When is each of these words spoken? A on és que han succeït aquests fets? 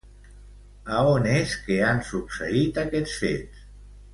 A 0.99 1.01
on 1.09 1.27
és 1.33 1.53
que 1.67 1.77
han 1.91 2.01
succeït 2.09 2.81
aquests 2.85 3.17
fets? 3.27 3.63